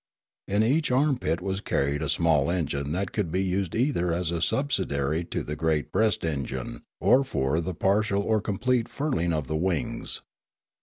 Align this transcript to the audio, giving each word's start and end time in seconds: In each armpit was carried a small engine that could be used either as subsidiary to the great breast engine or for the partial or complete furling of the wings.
In 0.47 0.63
each 0.63 0.89
armpit 0.89 1.41
was 1.41 1.61
carried 1.61 2.01
a 2.01 2.09
small 2.09 2.49
engine 2.49 2.91
that 2.93 3.11
could 3.11 3.31
be 3.31 3.43
used 3.43 3.75
either 3.75 4.11
as 4.11 4.33
subsidiary 4.43 5.23
to 5.25 5.43
the 5.43 5.55
great 5.55 5.91
breast 5.91 6.25
engine 6.25 6.81
or 6.99 7.23
for 7.23 7.61
the 7.61 7.75
partial 7.75 8.23
or 8.23 8.41
complete 8.41 8.89
furling 8.89 9.31
of 9.31 9.45
the 9.45 9.55
wings. 9.55 10.23